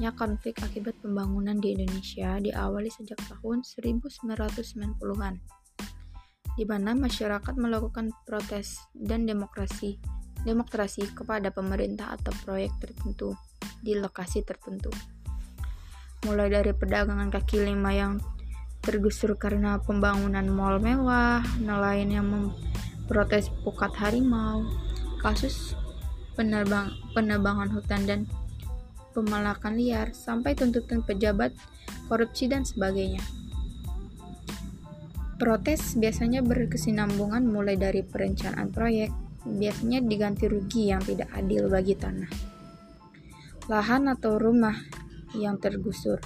Maraknya 0.03 0.19
konflik 0.19 0.59
akibat 0.59 0.99
pembangunan 0.99 1.63
di 1.63 1.79
Indonesia 1.79 2.35
diawali 2.43 2.91
sejak 2.91 3.23
tahun 3.23 3.63
1990-an, 3.63 5.39
di 6.59 6.65
mana 6.67 6.91
masyarakat 6.99 7.55
melakukan 7.55 8.11
protes 8.27 8.83
dan 8.99 9.31
demokrasi 9.31 10.03
demokrasi 10.43 11.07
kepada 11.15 11.55
pemerintah 11.55 12.19
atau 12.19 12.35
proyek 12.43 12.75
tertentu 12.83 13.39
di 13.79 13.95
lokasi 13.95 14.43
tertentu. 14.43 14.91
Mulai 16.27 16.51
dari 16.51 16.75
perdagangan 16.75 17.31
kaki 17.31 17.63
lima 17.63 17.95
yang 17.95 18.19
tergusur 18.83 19.39
karena 19.39 19.79
pembangunan 19.87 20.51
mal 20.51 20.83
mewah, 20.83 21.47
nelayan 21.63 22.11
yang 22.11 22.27
memprotes 22.27 23.55
pukat 23.63 23.95
harimau, 24.03 24.67
kasus 25.23 25.79
penerbang, 26.35 26.91
penebangan 27.15 27.71
hutan 27.71 28.03
dan 28.03 28.21
pemalakan 29.13 29.77
liar, 29.77 30.17
sampai 30.17 30.57
tuntutan 30.57 31.05
pejabat, 31.05 31.53
korupsi, 32.09 32.49
dan 32.49 32.65
sebagainya. 32.65 33.21
Protes 35.37 35.95
biasanya 35.99 36.41
berkesinambungan 36.41 37.45
mulai 37.45 37.77
dari 37.77 38.01
perencanaan 38.01 38.73
proyek, 38.73 39.13
biasanya 39.45 40.01
diganti 40.01 40.47
rugi 40.49 40.89
yang 40.89 41.03
tidak 41.03 41.29
adil 41.35 41.67
bagi 41.69 41.99
tanah, 41.99 42.31
lahan 43.69 44.09
atau 44.09 44.39
rumah 44.39 44.79
yang 45.35 45.59
tergusur. 45.59 46.23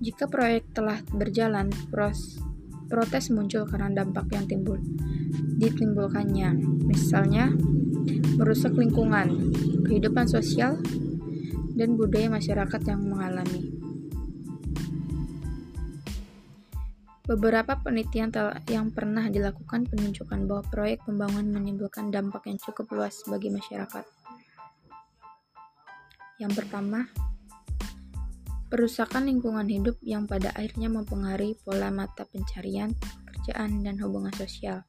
Jika 0.00 0.30
proyek 0.32 0.72
telah 0.72 1.02
berjalan, 1.12 1.68
pros, 1.92 2.40
protes 2.88 3.28
muncul 3.28 3.68
karena 3.68 4.02
dampak 4.02 4.32
yang 4.32 4.48
timbul 4.48 4.80
ditimbulkannya, 5.60 6.56
misalnya 6.88 7.52
merusak 8.40 8.72
lingkungan, 8.72 9.52
kehidupan 9.84 10.24
sosial, 10.24 10.80
dan 11.80 11.96
budaya 11.96 12.28
masyarakat 12.28 12.80
yang 12.84 13.00
mengalami. 13.08 13.72
Beberapa 17.24 17.80
penelitian 17.80 18.28
yang 18.68 18.92
pernah 18.92 19.32
dilakukan 19.32 19.88
menunjukkan 19.88 20.44
bahwa 20.44 20.66
proyek 20.68 21.00
pembangunan 21.08 21.56
menimbulkan 21.56 22.12
dampak 22.12 22.44
yang 22.52 22.60
cukup 22.60 22.90
luas 22.92 23.24
bagi 23.24 23.48
masyarakat. 23.48 24.04
Yang 26.36 26.52
pertama, 26.52 27.08
perusakan 28.68 29.30
lingkungan 29.30 29.64
hidup 29.70 29.96
yang 30.04 30.28
pada 30.28 30.52
akhirnya 30.52 30.92
mempengaruhi 30.92 31.56
pola 31.64 31.88
mata 31.88 32.28
pencarian, 32.28 32.92
pekerjaan, 32.92 33.80
dan 33.86 33.96
hubungan 34.04 34.34
sosial. 34.36 34.84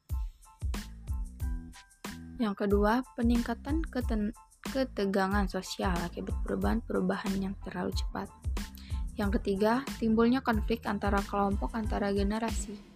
Yang 2.41 2.65
kedua, 2.65 3.05
peningkatan 3.13 3.85
keten 3.85 4.33
ketegangan 4.71 5.51
sosial 5.51 5.93
akibat 5.99 6.33
perubahan-perubahan 6.47 7.35
yang 7.43 7.53
terlalu 7.67 7.91
cepat. 7.91 8.31
Yang 9.19 9.43
ketiga, 9.43 9.83
timbulnya 9.99 10.39
konflik 10.39 10.87
antara 10.87 11.19
kelompok 11.27 11.75
antara 11.75 12.09
generasi 12.15 12.91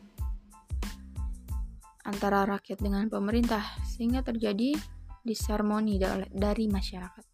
antara 2.06 2.46
rakyat 2.46 2.80
dengan 2.80 3.10
pemerintah 3.10 3.66
sehingga 3.82 4.22
terjadi 4.22 4.78
disharmoni 5.26 5.98
dari 6.30 6.70
masyarakat. 6.70 7.26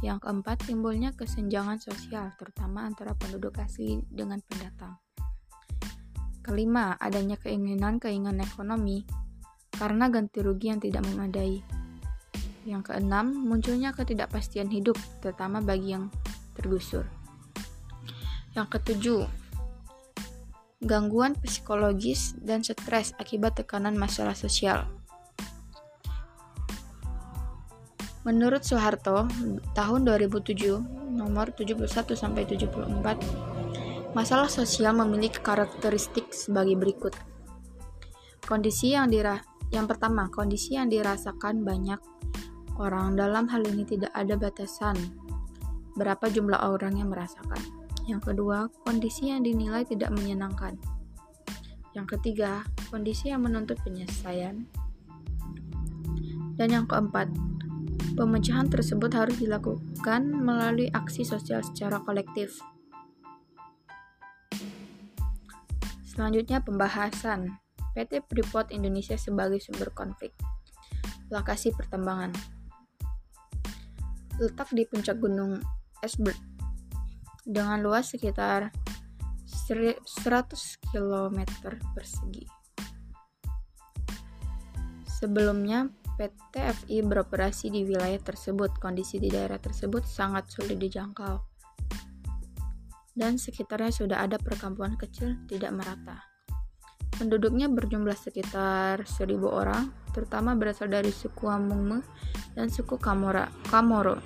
Yang 0.00 0.24
keempat, 0.24 0.64
timbulnya 0.64 1.12
kesenjangan 1.12 1.76
sosial 1.76 2.32
terutama 2.40 2.88
antara 2.88 3.12
penduduk 3.12 3.60
asli 3.60 4.00
dengan 4.08 4.40
pendatang. 4.40 4.96
Kelima, 6.40 6.96
adanya 6.96 7.36
keinginan-keinginan 7.36 8.40
ekonomi 8.40 9.04
karena 9.76 10.08
ganti 10.08 10.40
rugi 10.40 10.72
yang 10.72 10.80
tidak 10.80 11.04
memadai. 11.04 11.79
Yang 12.68 12.92
keenam, 12.92 13.32
munculnya 13.32 13.96
ketidakpastian 13.96 14.68
hidup, 14.68 15.00
terutama 15.24 15.64
bagi 15.64 15.96
yang 15.96 16.12
tergusur. 16.52 17.08
Yang 18.52 18.66
ketujuh, 18.76 19.20
gangguan 20.84 21.36
psikologis 21.40 22.36
dan 22.36 22.60
stres 22.60 23.16
akibat 23.16 23.56
tekanan 23.56 23.96
masalah 23.96 24.36
sosial. 24.36 24.84
Menurut 28.20 28.60
Soeharto, 28.60 29.24
tahun 29.72 30.00
2007, 30.04 31.16
nomor 31.16 31.56
71 31.56 31.88
sampai 32.12 32.44
74, 32.44 34.12
masalah 34.12 34.52
sosial 34.52 34.92
memiliki 34.92 35.40
karakteristik 35.40 36.28
sebagai 36.36 36.76
berikut. 36.76 37.16
Kondisi 38.44 38.92
yang 38.92 39.08
dira 39.08 39.40
yang 39.70 39.86
pertama, 39.86 40.26
kondisi 40.28 40.74
yang 40.74 40.90
dirasakan 40.90 41.62
banyak 41.62 42.00
orang. 42.76 43.18
Dalam 43.18 43.50
hal 43.50 43.66
ini 43.66 43.82
tidak 43.82 44.12
ada 44.12 44.36
batasan 44.36 44.94
berapa 45.98 46.30
jumlah 46.30 46.60
orang 46.60 47.00
yang 47.00 47.10
merasakan. 47.10 47.60
Yang 48.06 48.32
kedua, 48.32 48.70
kondisi 48.86 49.30
yang 49.30 49.42
dinilai 49.42 49.86
tidak 49.86 50.10
menyenangkan. 50.14 50.78
Yang 51.94 52.18
ketiga, 52.18 52.62
kondisi 52.90 53.30
yang 53.30 53.42
menuntut 53.42 53.78
penyelesaian. 53.82 54.66
Dan 56.54 56.68
yang 56.70 56.86
keempat, 56.86 57.30
pemecahan 58.14 58.68
tersebut 58.68 59.10
harus 59.14 59.36
dilakukan 59.40 60.22
melalui 60.28 60.90
aksi 60.92 61.26
sosial 61.26 61.64
secara 61.64 61.98
kolektif. 62.02 62.58
Selanjutnya 66.04 66.60
pembahasan 66.60 67.56
PT 67.96 68.26
Freeport 68.28 68.70
Indonesia 68.74 69.16
sebagai 69.16 69.62
sumber 69.62 69.88
konflik. 69.94 70.36
Lokasi 71.32 71.72
pertambangan 71.72 72.59
letak 74.40 74.72
di 74.72 74.88
puncak 74.88 75.20
gunung 75.20 75.60
Esbert 76.00 76.40
dengan 77.44 77.84
luas 77.84 78.08
sekitar 78.08 78.72
100 79.44 80.00
km 80.90 81.38
persegi. 81.92 82.48
Sebelumnya, 85.04 85.84
PT 86.16 86.54
FI 86.56 87.04
beroperasi 87.04 87.68
di 87.68 87.84
wilayah 87.84 88.16
tersebut. 88.16 88.80
Kondisi 88.80 89.20
di 89.20 89.28
daerah 89.28 89.60
tersebut 89.60 90.08
sangat 90.08 90.48
sulit 90.48 90.80
dijangkau. 90.80 91.36
Dan 93.12 93.36
sekitarnya 93.36 93.92
sudah 93.92 94.24
ada 94.24 94.40
perkampungan 94.40 94.96
kecil 94.96 95.36
tidak 95.44 95.76
merata. 95.76 96.29
Penduduknya 97.16 97.66
berjumlah 97.70 98.16
sekitar 98.16 99.04
1000 99.04 99.40
orang, 99.46 99.90
terutama 100.14 100.54
berasal 100.58 100.90
dari 100.90 101.10
suku 101.14 101.46
Amungme 101.46 102.02
dan 102.54 102.70
suku 102.70 102.98
Kamora, 102.98 103.50
Kamoro. 103.70 104.18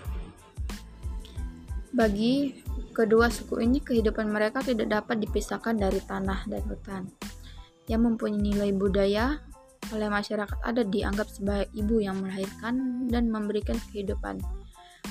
Bagi 1.94 2.58
kedua 2.90 3.31
suku 3.31 3.62
ini, 3.62 3.78
kehidupan 3.78 4.26
mereka 4.31 4.62
tidak 4.62 4.90
dapat 4.90 5.22
dipisahkan 5.22 5.78
dari 5.78 6.02
tanah 6.02 6.46
dan 6.50 6.62
hutan. 6.66 7.02
Yang 7.86 8.00
mempunyai 8.02 8.40
nilai 8.40 8.70
budaya 8.75 9.38
oleh 9.92 10.08
masyarakat 10.08 10.58
adat 10.64 10.88
dianggap 10.88 11.28
sebagai 11.28 11.69
ibu 11.76 12.00
yang 12.00 12.19
melahirkan 12.19 13.06
dan 13.12 13.28
memberikan 13.28 13.76
kehidupan, 13.92 14.40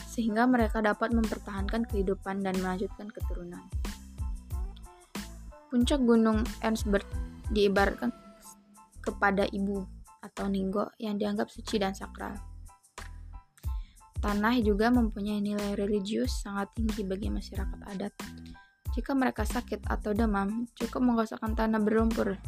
sehingga 0.09 0.49
mereka 0.49 0.81
dapat 0.81 1.13
mempertahankan 1.13 1.85
kehidupan 1.87 2.41
dan 2.41 2.57
melanjutkan 2.57 3.07
keturunan. 3.13 3.61
Puncak 5.69 6.01
Gunung 6.05 6.45
Ensberg 6.61 7.05
diibaratkan 7.51 8.13
kepada 9.04 9.44
ibu 9.51 9.84
atau 10.24 10.48
ninggo 10.48 10.88
yang 11.01 11.19
dianggap 11.19 11.51
suci 11.51 11.75
dan 11.75 11.92
sakral. 11.92 12.40
Tanah 14.24 14.56
juga 14.63 14.88
mempunyai 14.88 15.44
nilai 15.44 15.75
religius 15.75 16.40
sangat 16.40 16.72
tinggi 16.80 17.04
bagi 17.04 17.28
masyarakat 17.28 17.80
adat. 17.92 18.13
Jika 18.95 19.12
mereka 19.12 19.44
sakit 19.44 19.84
atau 19.84 20.16
demam, 20.16 20.63
cukup 20.80 21.04
menggosokkan 21.04 21.51
tanah 21.60 21.84
berlumpur 21.84 22.40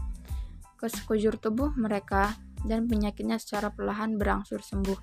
ke 0.79 0.87
sekujur 0.87 1.35
tubuh 1.35 1.75
mereka 1.75 2.31
dan 2.63 2.87
penyakitnya 2.87 3.35
secara 3.41 3.75
perlahan 3.75 4.15
berangsur 4.15 4.63
sembuh. 4.63 4.99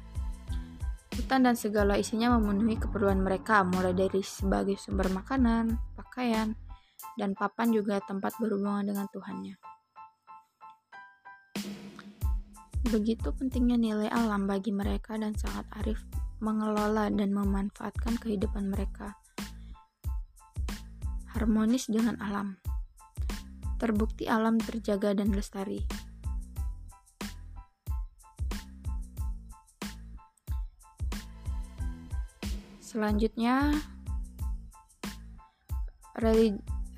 Hutan 1.13 1.45
dan 1.45 1.61
segala 1.61 2.01
isinya 2.01 2.33
memenuhi 2.41 2.81
keperluan 2.81 3.21
mereka, 3.21 3.61
mulai 3.69 3.93
dari 3.93 4.25
sebagai 4.25 4.81
sumber 4.81 5.13
makanan, 5.13 5.77
pakaian, 5.93 6.57
dan 7.21 7.37
papan 7.37 7.69
juga 7.69 8.01
tempat 8.01 8.33
berhubungan 8.41 8.89
dengan 8.89 9.07
Tuhannya. 9.13 9.72
Begitu 12.83 13.31
pentingnya 13.31 13.79
nilai 13.79 14.11
alam 14.11 14.51
bagi 14.51 14.75
mereka 14.75 15.15
dan 15.15 15.39
sangat 15.39 15.63
arif 15.79 16.03
mengelola 16.43 17.07
dan 17.15 17.31
memanfaatkan 17.31 18.19
kehidupan 18.19 18.67
mereka. 18.67 19.15
Harmonis 21.31 21.87
dengan 21.87 22.19
alam. 22.19 22.59
Terbukti 23.79 24.27
alam 24.27 24.59
terjaga 24.59 25.15
dan 25.15 25.31
lestari. 25.31 25.79
Selanjutnya, 32.83 33.73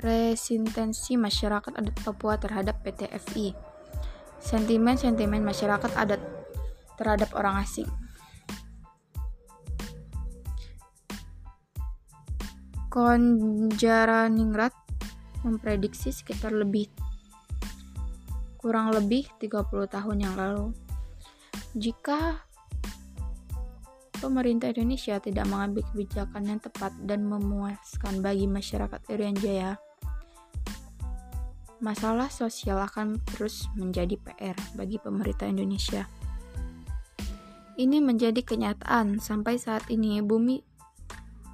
resistensi 0.00 1.14
masyarakat 1.14 1.70
adat 1.70 1.96
Papua 2.02 2.34
terhadap 2.40 2.82
PT 2.82 3.06
FI 3.30 3.63
sentimen-sentimen 4.44 5.40
masyarakat 5.40 5.90
adat 5.96 6.20
terhadap 7.00 7.32
orang 7.32 7.64
asing. 7.64 7.88
Konjaraningrat 12.92 14.76
memprediksi 15.42 16.14
sekitar 16.14 16.54
lebih 16.54 16.86
kurang 18.64 18.94
lebih 18.96 19.28
30 19.42 19.66
tahun 19.92 20.16
yang 20.24 20.34
lalu 20.40 20.72
jika 21.76 22.40
pemerintah 24.24 24.72
Indonesia 24.72 25.20
tidak 25.20 25.44
mengambil 25.52 25.84
kebijakan 25.92 26.48
yang 26.48 26.60
tepat 26.62 26.96
dan 27.04 27.28
memuaskan 27.28 28.24
bagi 28.24 28.48
masyarakat 28.48 29.04
Irian 29.12 29.36
Jaya 29.36 29.76
masalah 31.82 32.30
sosial 32.30 32.78
akan 32.82 33.18
terus 33.22 33.66
menjadi 33.74 34.14
PR 34.20 34.54
bagi 34.78 35.00
pemerintah 35.02 35.50
Indonesia. 35.50 36.06
Ini 37.74 37.98
menjadi 37.98 38.38
kenyataan 38.38 39.18
sampai 39.18 39.58
saat 39.58 39.90
ini 39.90 40.22
bumi 40.22 40.62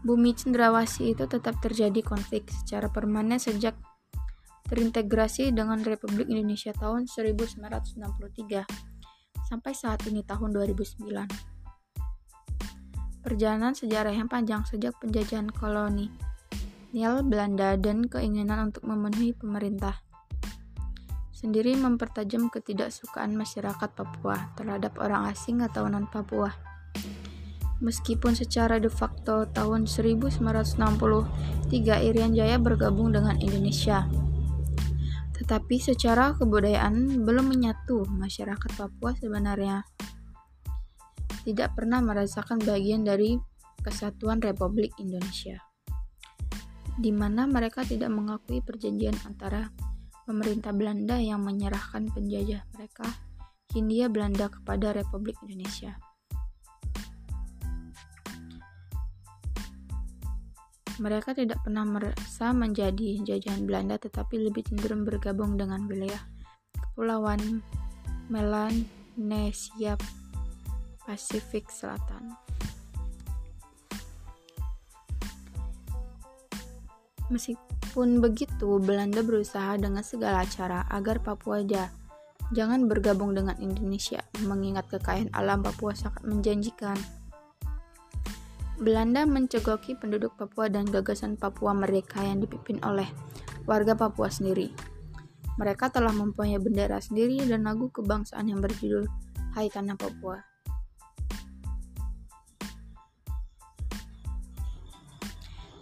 bumi 0.05 0.33
cendrawasih 0.37 1.17
itu 1.17 1.25
tetap 1.29 1.61
terjadi 1.61 2.01
konflik 2.05 2.49
secara 2.49 2.89
permanen 2.93 3.41
sejak 3.41 3.77
terintegrasi 4.69 5.53
dengan 5.53 5.81
Republik 5.81 6.29
Indonesia 6.29 6.73
tahun 6.77 7.09
1963 7.09 8.65
sampai 9.49 9.73
saat 9.73 10.01
ini 10.07 10.23
tahun 10.25 10.53
2009. 10.53 11.11
Perjalanan 13.21 13.77
sejarah 13.77 14.17
yang 14.17 14.29
panjang 14.33 14.65
sejak 14.65 14.97
penjajahan 14.97 15.53
koloni 15.53 16.09
Nial 16.91 17.23
Belanda 17.23 17.79
dan 17.79 18.11
keinginan 18.11 18.73
untuk 18.73 18.83
memenuhi 18.83 19.31
pemerintah 19.31 20.03
sendiri 21.41 21.73
mempertajam 21.73 22.53
ketidaksukaan 22.53 23.33
masyarakat 23.33 23.89
Papua 23.97 24.53
terhadap 24.61 25.01
orang 25.01 25.33
asing 25.33 25.65
atau 25.65 25.89
non-Papua. 25.89 26.53
Meskipun 27.81 28.37
secara 28.37 28.77
de 28.77 28.93
facto 28.93 29.49
tahun 29.49 29.89
1963 29.89 30.45
Irian 32.13 32.37
Jaya 32.37 32.61
bergabung 32.61 33.17
dengan 33.17 33.41
Indonesia, 33.41 34.05
tetapi 35.33 35.81
secara 35.81 36.37
kebudayaan 36.37 37.25
belum 37.25 37.49
menyatu 37.49 38.05
masyarakat 38.05 38.77
Papua 38.77 39.17
sebenarnya 39.17 39.89
tidak 41.49 41.73
pernah 41.73 42.05
merasakan 42.05 42.61
bagian 42.61 43.01
dari 43.01 43.41
kesatuan 43.81 44.45
Republik 44.45 44.93
Indonesia, 45.01 45.57
di 47.01 47.09
mana 47.17 47.49
mereka 47.49 47.81
tidak 47.81 48.13
mengakui 48.13 48.61
perjanjian 48.61 49.17
antara 49.25 49.73
pemerintah 50.31 50.71
Belanda 50.71 51.19
yang 51.19 51.43
menyerahkan 51.43 52.07
penjajah 52.15 52.63
mereka, 52.79 53.03
Hindia 53.75 54.07
Belanda 54.07 54.47
kepada 54.47 54.95
Republik 54.95 55.35
Indonesia. 55.43 55.99
Mereka 61.03 61.35
tidak 61.35 61.59
pernah 61.67 61.83
merasa 61.83 62.55
menjadi 62.55 63.19
jajahan 63.27 63.67
Belanda 63.67 63.99
tetapi 63.99 64.39
lebih 64.39 64.71
cenderung 64.71 65.03
bergabung 65.03 65.59
dengan 65.59 65.91
wilayah 65.91 66.23
Kepulauan 66.79 67.65
Melanesia 68.31 69.99
Pasifik 71.03 71.73
Selatan. 71.73 72.37
Meskipun 77.33 77.70
begitu, 78.23 78.79
Belanda 78.79 79.19
berusaha 79.27 79.75
dengan 79.75 80.07
segala 80.07 80.47
cara 80.47 80.87
agar 80.87 81.19
Papua 81.19 81.59
jangan 82.55 82.87
bergabung 82.87 83.35
dengan 83.35 83.59
Indonesia, 83.59 84.23
mengingat 84.47 84.87
kekayaan 84.91 85.35
alam 85.35 85.63
Papua 85.63 85.95
sangat 85.95 86.23
menjanjikan. 86.23 86.95
Belanda 88.81 89.27
mencegoki 89.27 89.99
penduduk 89.99 90.39
Papua 90.39 90.71
dan 90.71 90.87
gagasan 90.87 91.35
Papua 91.35 91.75
mereka 91.75 92.23
yang 92.23 92.41
dipimpin 92.41 92.79
oleh 92.87 93.11
warga 93.67 93.99
Papua 93.99 94.31
sendiri. 94.31 94.71
Mereka 95.59 95.93
telah 95.93 96.15
mempunyai 96.15 96.63
bendera 96.63 97.03
sendiri 97.03 97.43
dan 97.45 97.67
lagu 97.67 97.93
kebangsaan 97.93 98.49
yang 98.49 98.63
berjudul 98.63 99.05
Hai 99.53 99.67
Tanah 99.69 99.99
Papua. 99.99 100.41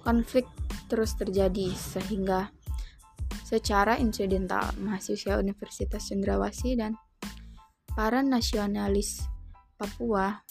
Konflik 0.02 0.48
terus 0.88 1.14
terjadi 1.14 1.70
sehingga 1.76 2.48
secara 3.44 4.00
insidental 4.00 4.72
mahasiswa 4.80 5.36
Universitas 5.36 6.08
Cendrawasih 6.08 6.80
dan 6.80 6.96
para 7.92 8.24
nasionalis 8.24 9.24
Papua 9.78 10.42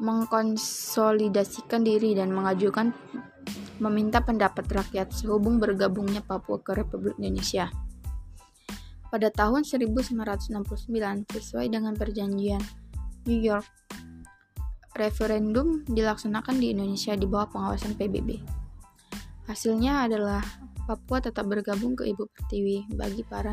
mengkonsolidasikan 0.00 1.84
diri 1.84 2.12
dan 2.12 2.32
mengajukan 2.32 2.92
meminta 3.80 4.20
pendapat 4.20 4.68
rakyat 4.68 5.08
sehubung 5.12 5.56
bergabungnya 5.56 6.20
Papua 6.20 6.60
ke 6.60 6.76
Republik 6.76 7.16
Indonesia. 7.16 7.72
Pada 9.10 9.32
tahun 9.32 9.66
1969, 9.66 10.54
sesuai 11.32 11.66
dengan 11.66 11.96
perjanjian 11.98 12.62
New 13.26 13.40
York, 13.40 13.66
referendum 14.94 15.82
dilaksanakan 15.88 16.56
di 16.60 16.76
Indonesia 16.76 17.16
di 17.16 17.26
bawah 17.26 17.50
pengawasan 17.50 17.98
PBB. 17.98 18.59
Hasilnya 19.50 20.06
adalah 20.06 20.38
Papua 20.86 21.18
tetap 21.18 21.50
bergabung 21.50 21.98
ke 21.98 22.06
Ibu 22.06 22.30
Pertiwi. 22.30 22.94
Bagi 22.94 23.26
para 23.26 23.50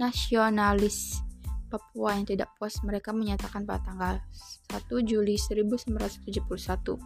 nasionalis 0.00 1.20
Papua 1.68 2.16
yang 2.16 2.24
tidak 2.24 2.48
puas, 2.56 2.80
mereka 2.80 3.12
menyatakan 3.12 3.68
pada 3.68 3.84
tanggal 3.84 4.24
1 4.72 5.04
Juli 5.04 5.36
1971. 5.36 6.96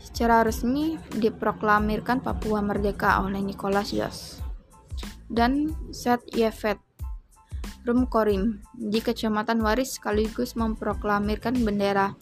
Secara 0.00 0.40
resmi 0.40 0.96
diproklamirkan 1.20 2.24
Papua 2.24 2.64
merdeka 2.64 3.20
oleh 3.20 3.44
Nicholas 3.44 3.92
Jos 3.92 4.40
dan 5.28 5.68
Seth 5.92 6.24
Yefet 6.32 6.80
Rum 7.84 8.08
Korim 8.08 8.64
di 8.72 9.04
Kecamatan 9.04 9.60
Waris 9.60 10.00
sekaligus 10.00 10.56
memproklamirkan 10.56 11.60
bendera, 11.60 12.16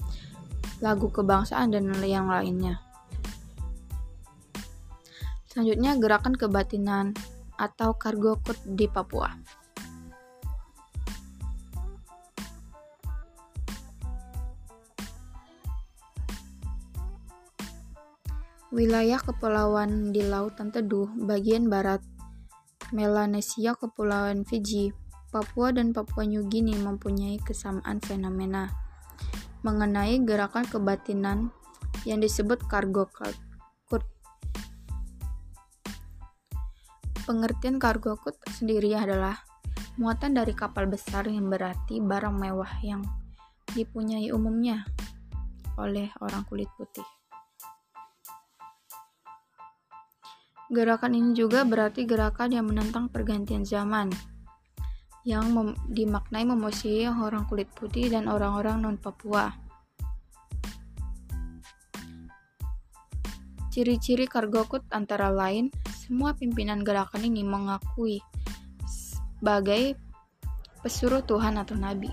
lagu 0.83 1.15
kebangsaan, 1.15 1.71
dan 1.71 1.95
yang 2.03 2.27
lainnya. 2.27 2.92
Selanjutnya, 5.53 6.01
gerakan 6.01 6.33
kebatinan 6.33 7.13
atau 7.61 7.93
Cargo 8.01 8.41
Code 8.41 8.65
di 8.73 8.89
Papua. 8.89 9.29
Wilayah 18.73 19.21
kepulauan 19.21 20.17
di 20.17 20.25
Lautan 20.25 20.73
Teduh 20.73 21.13
bagian 21.21 21.69
barat 21.69 22.01
Melanesia, 22.89 23.77
Kepulauan 23.77 24.49
Fiji, 24.49 24.97
Papua 25.29 25.77
dan 25.77 25.93
Papua 25.93 26.25
New 26.25 26.49
Guinea 26.49 26.81
mempunyai 26.81 27.37
kesamaan 27.45 28.01
fenomena 28.01 28.73
mengenai 29.61 30.17
gerakan 30.25 30.65
kebatinan 30.65 31.53
yang 32.09 32.25
disebut 32.25 32.65
cargo 32.65 33.05
code. 33.13 33.52
Pengertian 37.23 37.79
cargo 37.79 38.19
code 38.19 38.35
sendiri 38.51 38.99
adalah 38.99 39.39
muatan 39.95 40.35
dari 40.35 40.59
kapal 40.59 40.91
besar 40.91 41.31
yang 41.31 41.47
berarti 41.47 42.03
barang 42.03 42.35
mewah 42.35 42.83
yang 42.83 43.07
dipunyai 43.71 44.35
umumnya 44.35 44.83
oleh 45.79 46.11
orang 46.19 46.43
kulit 46.51 46.67
putih. 46.75 47.07
Gerakan 50.73 51.15
ini 51.15 51.31
juga 51.31 51.63
berarti 51.63 52.09
gerakan 52.09 52.51
yang 52.51 52.67
menentang 52.67 53.07
pergantian 53.07 53.63
zaman, 53.63 54.11
yang 55.23 55.47
mem 55.55 55.79
dimaknai 55.95 56.43
memusuhi 56.43 57.07
orang 57.07 57.47
kulit 57.47 57.71
putih 57.77 58.11
dan 58.11 58.27
orang-orang 58.27 58.83
non-Papua. 58.83 59.53
Ciri-ciri 63.71 64.27
Kargokut 64.27 64.85
antara 64.91 65.31
lain, 65.31 65.73
semua 66.03 66.35
pimpinan 66.35 66.83
gerakan 66.83 67.23
ini 67.23 67.47
mengakui 67.47 68.19
sebagai 68.91 69.95
pesuruh 70.83 71.23
Tuhan 71.23 71.63
atau 71.63 71.79
Nabi. 71.79 72.11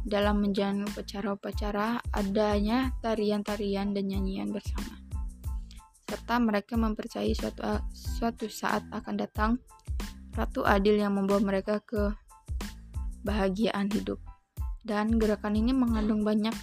Dalam 0.00 0.40
menjalani 0.40 0.86
upacara-upacara, 0.88 2.00
adanya 2.14 2.94
tarian-tarian 3.04 3.92
dan 3.92 4.08
nyanyian 4.08 4.48
bersama 4.48 5.00
serta 6.10 6.42
mereka 6.42 6.74
mempercayai 6.74 7.30
suatu, 7.38 7.62
suatu 7.94 8.50
saat 8.50 8.82
akan 8.90 9.14
datang 9.14 9.50
Ratu 10.34 10.66
Adil 10.66 10.98
yang 10.98 11.14
membawa 11.14 11.38
mereka 11.38 11.78
ke 11.86 12.10
bahagiaan 13.22 13.86
hidup. 13.94 14.18
Dan 14.82 15.22
gerakan 15.22 15.54
ini 15.54 15.70
mengandung 15.70 16.26
banyak 16.26 16.54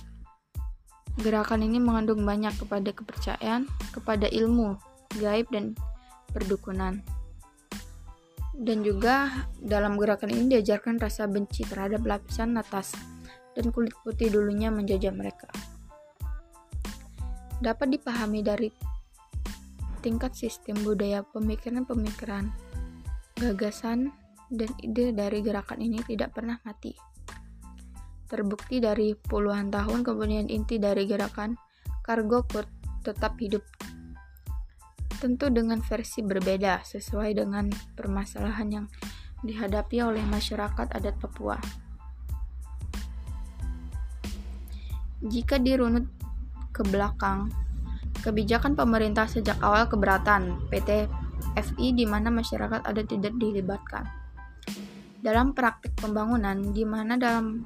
gerakan 1.23 1.63
ini 1.63 1.79
mengandung 1.79 2.27
banyak 2.27 2.53
kepada 2.59 2.91
kepercayaan, 2.91 3.65
kepada 3.95 4.27
ilmu, 4.27 4.75
gaib 5.15 5.47
dan 5.53 5.73
perdukunan. 6.35 6.99
Dan 8.57 8.81
juga 8.81 9.45
dalam 9.61 9.95
gerakan 10.01 10.33
ini 10.33 10.57
diajarkan 10.57 10.97
rasa 10.97 11.29
benci 11.29 11.61
terhadap 11.63 12.01
lapisan 12.03 12.57
atas 12.57 12.97
dan 13.53 13.69
kulit 13.69 13.93
putih 14.01 14.33
dulunya 14.33 14.73
menjajah 14.73 15.13
mereka. 15.13 15.49
Dapat 17.61 17.97
dipahami 17.97 18.41
dari 18.41 18.69
tingkat 20.01 20.33
sistem 20.33 20.77
budaya 20.85 21.25
pemikiran-pemikiran, 21.33 22.49
gagasan, 23.37 24.13
dan 24.47 24.69
ide 24.81 25.11
dari 25.11 25.43
gerakan 25.43 25.81
ini 25.81 26.01
tidak 26.05 26.37
pernah 26.37 26.57
mati. 26.63 26.93
Terbukti 28.27 28.83
dari 28.83 29.15
puluhan 29.15 29.71
tahun 29.71 30.03
kemudian 30.03 30.51
inti 30.51 30.79
dari 30.79 31.07
gerakan 31.07 31.55
Kurt 32.07 32.71
tetap 33.03 33.35
hidup. 33.39 33.76
Tentu 35.17 35.49
dengan 35.49 35.81
versi 35.81 36.21
berbeda 36.21 36.85
sesuai 36.85 37.33
dengan 37.33 37.73
permasalahan 37.97 38.67
yang 38.69 38.85
dihadapi 39.41 40.01
oleh 40.05 40.21
masyarakat 40.25 40.93
adat 40.93 41.17
Papua. 41.17 41.57
Jika 45.25 45.57
dirunut 45.57 46.05
ke 46.69 46.85
belakang, 46.85 47.49
Kebijakan 48.27 48.73
pemerintah 48.73 49.29
sejak 49.29 49.55
awal 49.61 49.85
keberatan 49.85 50.57
PT 50.73 51.05
FI 51.55 51.87
di 51.93 52.03
mana 52.03 52.27
masyarakat 52.33 52.83
ada 52.83 53.01
tidak 53.05 53.37
dilibatkan. 53.37 54.03
Dalam 55.21 55.53
praktik 55.53 55.93
pembangunan, 55.95 56.75
di 56.75 56.83
mana 56.83 57.15
dalam 57.15 57.63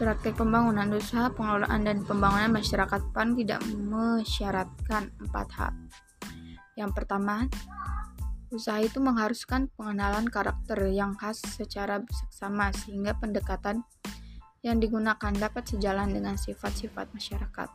praktik 0.00 0.34
pembangunan, 0.34 0.90
usaha 0.90 1.28
pengelolaan 1.30 1.86
dan 1.86 2.02
pembangunan 2.02 2.50
masyarakat 2.50 3.00
PAN 3.12 3.36
tidak 3.36 3.60
mensyaratkan 3.78 5.14
empat 5.22 5.48
hal. 5.54 5.72
Yang 6.78 6.94
pertama, 6.94 7.50
usaha 8.54 8.78
itu 8.78 9.02
mengharuskan 9.02 9.66
pengenalan 9.74 10.30
karakter 10.30 10.86
yang 10.94 11.18
khas 11.18 11.42
secara 11.42 11.98
seksama 12.06 12.70
sehingga 12.70 13.18
pendekatan 13.18 13.82
yang 14.62 14.78
digunakan 14.78 15.34
dapat 15.34 15.66
sejalan 15.66 16.14
dengan 16.14 16.38
sifat-sifat 16.38 17.10
masyarakat. 17.10 17.68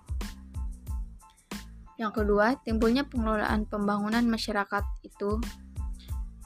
Yang 1.99 2.11
kedua, 2.15 2.55
timbulnya 2.63 3.03
pengelolaan 3.03 3.67
pembangunan 3.67 4.23
masyarakat 4.23 4.83
itu 5.03 5.37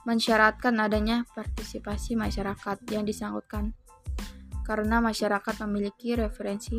mensyaratkan 0.04 0.76
adanya 0.82 1.30
partisipasi 1.38 2.18
masyarakat 2.18 2.78
yang 2.90 3.06
disangkutkan 3.06 3.78
karena 4.68 5.00
masyarakat 5.00 5.56
memiliki 5.68 6.16
referensi 6.20 6.76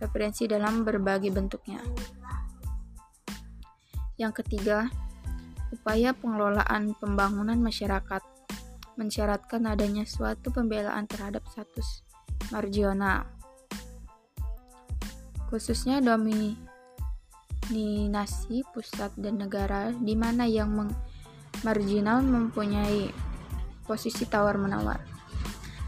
referensi 0.00 0.44
dalam 0.44 0.84
berbagai 0.84 1.32
bentuknya. 1.32 1.80
Yang 4.14 4.42
ketiga, 4.44 4.86
upaya 5.74 6.14
pengelolaan 6.14 6.94
pembangunan 6.98 7.58
masyarakat. 7.58 8.22
Mensyaratkan 8.94 9.66
adanya 9.66 10.06
suatu 10.06 10.54
pembelaan 10.54 11.10
terhadap 11.10 11.42
status 11.50 12.06
marginal. 12.54 13.26
Khususnya 15.50 15.98
domi 15.98 16.54
dominasi 17.64 18.60
pusat 18.76 19.08
dan 19.16 19.40
negara 19.40 19.88
di 19.88 20.12
mana 20.12 20.44
yang 20.44 20.68
marginal 21.64 22.20
mempunyai 22.20 23.08
posisi 23.88 24.28
tawar-menawar. 24.28 25.00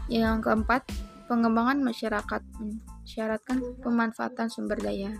Yang 0.09 0.49
keempat, 0.49 0.81
pengembangan 1.29 1.79
masyarakat. 1.85 2.41
Mensyaratkan 2.59 3.63
pemanfaatan 3.79 4.51
sumber 4.51 4.81
daya 4.83 5.15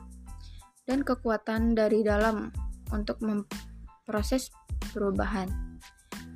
dan 0.83 1.07
kekuatan 1.07 1.71
dari 1.71 2.03
dalam 2.03 2.51
untuk 2.93 3.19
memproses 3.23 4.51
perubahan. 4.93 5.49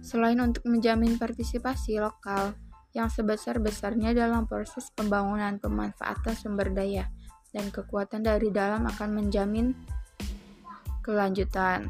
Selain 0.02 0.38
untuk 0.44 0.66
menjamin 0.68 1.16
partisipasi 1.16 2.02
lokal 2.02 2.58
yang 2.92 3.08
sebesar-besarnya 3.08 4.12
dalam 4.12 4.44
proses 4.44 4.92
pembangunan 4.92 5.56
pemanfaatan 5.62 6.36
sumber 6.36 6.74
daya 6.76 7.08
dan 7.56 7.72
kekuatan 7.72 8.24
dari 8.24 8.52
dalam 8.52 8.84
akan 8.88 9.10
menjamin 9.16 9.72
kelanjutan. 11.04 11.88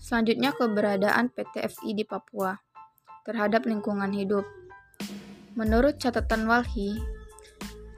Selanjutnya 0.00 0.56
keberadaan 0.56 1.28
PT 1.28 1.68
FI 1.68 1.92
di 1.92 2.04
Papua 2.08 2.56
terhadap 3.28 3.68
lingkungan 3.68 4.08
hidup. 4.08 4.48
Menurut 5.52 6.00
catatan 6.00 6.48
Walhi, 6.48 6.96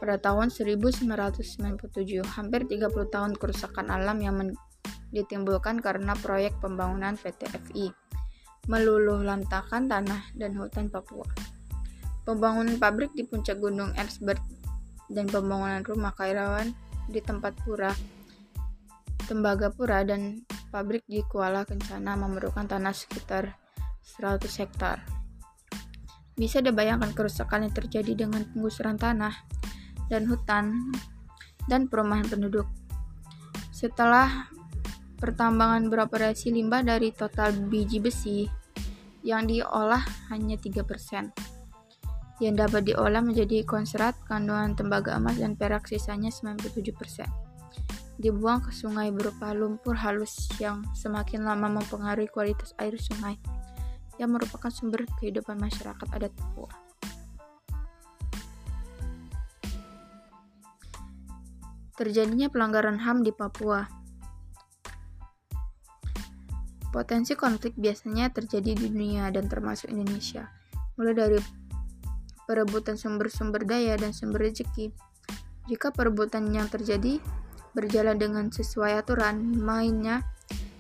pada 0.01 0.17
tahun 0.17 0.49
1997, 0.49 1.13
hampir 2.25 2.61
30 2.65 2.89
tahun 3.13 3.37
kerusakan 3.37 3.93
alam 3.93 4.17
yang 4.25 4.41
ditimbulkan 5.13 5.85
karena 5.85 6.17
proyek 6.17 6.57
pembangunan 6.65 7.21
PT 7.21 7.53
FI 7.53 7.93
meluluh 8.65 9.21
lantakan 9.21 9.93
tanah 9.93 10.33
dan 10.33 10.57
hutan 10.57 10.89
Papua. 10.89 11.29
Pembangunan 12.25 12.81
pabrik 12.81 13.13
di 13.13 13.29
puncak 13.29 13.61
Gunung 13.61 13.93
Erzberg 13.93 14.41
dan 15.13 15.29
pembangunan 15.29 15.85
rumah 15.85 16.17
kairawan 16.17 16.73
di 17.11 17.21
tempat 17.21 17.53
pura, 17.61 17.93
Tembagapura 19.29 20.03
dan 20.03 20.43
pabrik 20.75 21.07
di 21.07 21.23
Kuala 21.23 21.63
Kencana 21.63 22.19
memerlukan 22.19 22.67
tanah 22.67 22.95
sekitar 22.95 23.55
100 24.19 24.43
hektar. 24.59 25.07
Bisa 26.35 26.59
dibayangkan 26.65 27.13
kerusakan 27.13 27.69
yang 27.69 27.75
terjadi 27.75 28.27
dengan 28.27 28.43
penggusuran 28.49 28.97
tanah 28.99 29.60
dan 30.11 30.27
hutan 30.27 30.91
dan 31.71 31.87
perumahan 31.87 32.27
penduduk. 32.27 32.67
Setelah 33.71 34.51
pertambangan 35.23 35.87
beroperasi 35.89 36.51
limbah 36.51 36.83
dari 36.83 37.15
total 37.15 37.55
biji 37.71 38.03
besi 38.03 38.45
yang 39.23 39.47
diolah 39.47 40.03
hanya 40.33 40.59
3% 40.59 41.51
yang 42.41 42.57
dapat 42.57 42.89
diolah 42.89 43.21
menjadi 43.21 43.63
konsentrat 43.69 44.17
kandungan 44.25 44.73
tembaga 44.73 45.21
emas 45.21 45.37
dan 45.37 45.55
perak 45.55 45.87
sisanya 45.87 46.33
97%. 46.33 46.73
dibuang 48.21 48.61
ke 48.61 48.69
sungai 48.69 49.09
berupa 49.09 49.57
lumpur 49.57 49.97
halus 49.97 50.53
yang 50.61 50.85
semakin 50.93 51.41
lama 51.41 51.81
mempengaruhi 51.81 52.29
kualitas 52.29 52.77
air 52.77 52.93
sungai 53.01 53.41
yang 54.21 54.37
merupakan 54.37 54.69
sumber 54.69 55.09
kehidupan 55.17 55.57
masyarakat 55.57 56.05
adat 56.13 56.29
Papua. 56.37 56.90
Terjadinya 62.01 62.49
pelanggaran 62.49 62.97
HAM 62.97 63.21
di 63.21 63.29
Papua. 63.29 63.85
Potensi 66.89 67.37
konflik 67.37 67.77
biasanya 67.77 68.33
terjadi 68.33 68.73
di 68.73 68.89
dunia 68.89 69.29
dan 69.29 69.53
termasuk 69.53 69.93
Indonesia, 69.93 70.49
mulai 70.97 71.13
dari 71.13 71.37
perebutan 72.49 72.97
sumber-sumber 72.97 73.69
daya 73.69 74.01
dan 74.01 74.17
sumber 74.17 74.49
rezeki. 74.49 74.97
Jika 75.69 75.93
perebutan 75.93 76.49
yang 76.49 76.73
terjadi 76.73 77.21
berjalan 77.77 78.17
dengan 78.17 78.49
sesuai 78.49 79.05
aturan 79.05 79.61
mainnya 79.61 80.25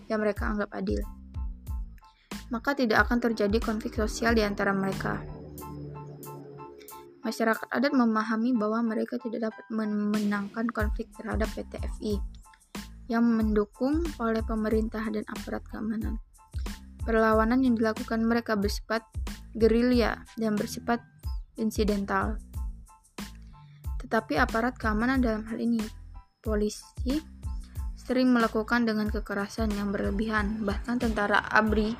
yang 0.08 0.24
mereka 0.24 0.48
anggap 0.48 0.72
adil, 0.72 1.04
maka 2.48 2.72
tidak 2.72 3.04
akan 3.04 3.20
terjadi 3.20 3.60
konflik 3.60 3.92
sosial 3.92 4.32
di 4.32 4.40
antara 4.40 4.72
mereka. 4.72 5.20
Masyarakat 7.20 7.68
adat 7.68 7.92
memahami 7.92 8.56
bahwa 8.56 8.80
mereka 8.80 9.20
tidak 9.20 9.52
dapat 9.52 9.64
memenangkan 9.68 10.64
konflik 10.72 11.12
terhadap 11.12 11.52
PT 11.52 11.76
FI 12.00 12.16
yang 13.12 13.26
mendukung 13.26 14.06
oleh 14.22 14.40
pemerintah 14.40 15.02
dan 15.10 15.26
aparat 15.28 15.60
keamanan. 15.68 16.16
Perlawanan 17.04 17.60
yang 17.60 17.74
dilakukan 17.76 18.22
mereka 18.24 18.54
bersifat 18.56 19.04
gerilya 19.58 20.22
dan 20.38 20.54
bersifat 20.54 21.02
insidental. 21.58 22.38
Tetapi 24.00 24.38
aparat 24.40 24.78
keamanan 24.78 25.20
dalam 25.20 25.44
hal 25.50 25.58
ini, 25.58 25.82
polisi, 26.40 27.20
sering 27.98 28.32
melakukan 28.32 28.88
dengan 28.88 29.12
kekerasan 29.12 29.70
yang 29.76 29.92
berlebihan. 29.92 30.64
Bahkan 30.64 31.02
tentara 31.04 31.44
ABRI 31.52 31.94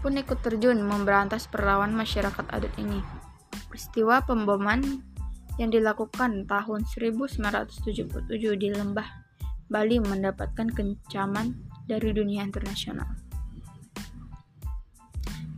pun 0.00 0.16
ikut 0.16 0.40
terjun 0.40 0.80
memberantas 0.80 1.46
perlawan 1.46 1.92
masyarakat 1.92 2.44
adat 2.50 2.74
ini. 2.80 3.29
Peristiwa 3.70 4.18
pemboman 4.26 4.82
yang 5.62 5.70
dilakukan 5.70 6.50
tahun 6.50 6.82
1977 6.90 8.26
di 8.58 8.68
Lembah 8.74 9.06
Bali 9.70 10.02
mendapatkan 10.02 10.66
kencaman 10.74 11.54
dari 11.86 12.10
dunia 12.10 12.42
internasional. 12.42 13.06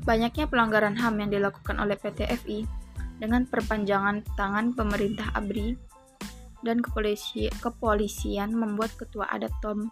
Banyaknya 0.05 0.45
pelanggaran 0.51 1.01
HAM 1.01 1.25
yang 1.25 1.31
dilakukan 1.33 1.81
oleh 1.81 1.97
PT 1.97 2.29
FI 2.45 2.69
dengan 3.17 3.49
perpanjangan 3.49 4.21
tangan 4.37 4.77
pemerintah 4.77 5.33
ABRI 5.33 5.79
dan 6.67 6.83
kepolisi 6.83 7.49
kepolisian 7.63 8.53
membuat 8.53 8.93
ketua 8.99 9.31
adat 9.31 9.55
Tom 9.63 9.89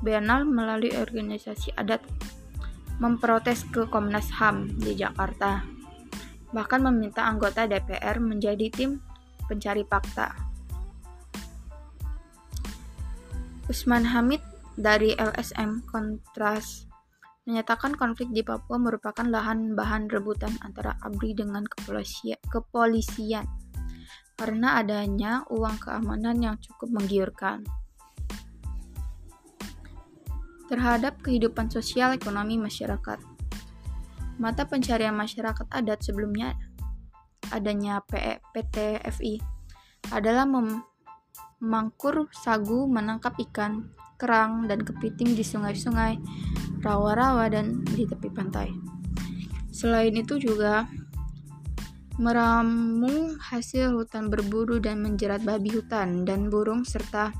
Benal 0.00 0.48
melalui 0.48 0.96
organisasi 0.96 1.76
adat 1.76 2.00
memprotes 3.02 3.68
ke 3.68 3.84
Komnas 3.90 4.32
HAM 4.32 4.80
di 4.80 4.96
Jakarta. 4.96 5.79
Bahkan 6.50 6.80
meminta 6.82 7.26
anggota 7.26 7.66
DPR 7.66 8.18
menjadi 8.18 8.66
tim 8.70 8.98
pencari 9.46 9.86
fakta. 9.86 10.34
Usman 13.70 14.02
Hamid 14.02 14.42
dari 14.74 15.14
LSM 15.14 15.86
Kontras 15.86 16.90
menyatakan 17.46 17.94
konflik 17.94 18.30
di 18.34 18.42
Papua 18.42 18.78
merupakan 18.78 19.26
lahan 19.26 19.78
bahan 19.78 20.10
rebutan 20.10 20.54
antara 20.62 20.98
ABRI 21.06 21.38
dengan 21.38 21.62
kepolisian 22.50 23.46
karena 24.40 24.80
adanya 24.80 25.44
uang 25.52 25.76
keamanan 25.84 26.40
yang 26.40 26.56
cukup 26.62 26.88
menggiurkan 26.96 27.60
terhadap 30.70 31.18
kehidupan 31.20 31.68
sosial 31.68 32.14
ekonomi 32.14 32.56
masyarakat. 32.56 33.29
Mata 34.40 34.64
pencarian 34.64 35.12
masyarakat 35.12 35.68
adat 35.68 36.00
sebelumnya 36.00 36.56
adanya 37.52 38.00
PT 38.56 39.04
FI 39.04 39.36
adalah 40.16 40.48
memangkur 40.48 42.32
sagu, 42.32 42.88
menangkap 42.88 43.36
ikan, 43.36 43.92
kerang, 44.16 44.64
dan 44.64 44.80
kepiting 44.80 45.36
di 45.36 45.44
sungai-sungai 45.44 46.16
rawa-rawa, 46.80 47.52
dan 47.52 47.84
di 47.84 48.08
tepi 48.08 48.32
pantai. 48.32 48.72
Selain 49.68 50.16
itu 50.16 50.40
juga 50.40 50.88
meramu 52.16 53.36
hasil 53.36 53.92
hutan 53.92 54.32
berburu 54.32 54.80
dan 54.80 55.04
menjerat 55.04 55.44
babi 55.44 55.72
hutan 55.72 56.24
dan 56.24 56.48
burung 56.48 56.84
serta 56.84 57.32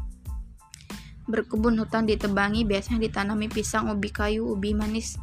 berkebun 1.28 1.80
hutan 1.80 2.04
ditebangi 2.04 2.68
biasanya 2.68 3.08
ditanami 3.08 3.48
pisang, 3.48 3.88
ubi 3.88 4.12
kayu, 4.12 4.44
ubi 4.44 4.76
manis, 4.76 5.16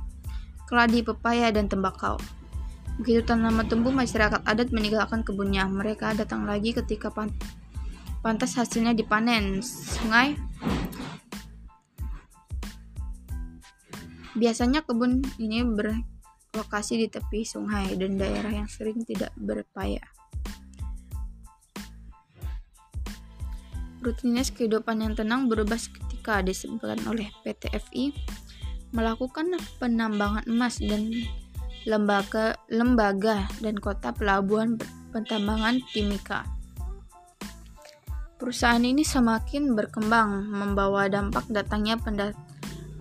keladi, 0.68 1.02
pepaya, 1.02 1.50
dan 1.50 1.72
tembakau. 1.72 2.20
Begitu 3.00 3.24
tanaman 3.24 3.66
tumbuh, 3.72 3.96
masyarakat 3.96 4.44
adat 4.44 4.70
meninggalkan 4.76 5.24
kebunnya. 5.24 5.66
Mereka 5.66 6.20
datang 6.20 6.44
lagi 6.44 6.76
ketika 6.76 7.10
pantas 8.22 8.60
hasilnya 8.60 8.92
dipanen. 8.92 9.64
Sungai 9.64 10.36
Biasanya 14.38 14.86
kebun 14.86 15.26
ini 15.42 15.66
berlokasi 15.66 17.02
di 17.02 17.08
tepi 17.10 17.42
sungai 17.42 17.98
dan 17.98 18.22
daerah 18.22 18.54
yang 18.54 18.70
sering 18.70 19.02
tidak 19.02 19.34
berpaya. 19.34 20.06
Rutinitas 23.98 24.54
kehidupan 24.54 25.02
yang 25.02 25.18
tenang 25.18 25.50
berubah 25.50 25.82
ketika 25.82 26.46
disebabkan 26.46 27.02
oleh 27.10 27.34
PT 27.42 27.66
FI 27.82 28.14
melakukan 28.96 29.56
penambangan 29.82 30.46
emas 30.48 30.80
dan 30.80 31.12
lembaga 31.88 32.60
lembaga 32.68 33.48
dan 33.64 33.80
kota 33.80 34.12
pelabuhan 34.12 34.76
pentambangan 35.16 35.80
Timika. 35.96 36.44
Perusahaan 38.38 38.84
ini 38.84 39.02
semakin 39.02 39.74
berkembang, 39.74 40.46
membawa 40.54 41.10
dampak 41.10 41.50
datangnya 41.50 41.98
pendat 41.98 42.38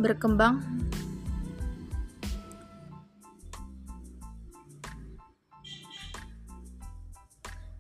berkembang 0.01 0.65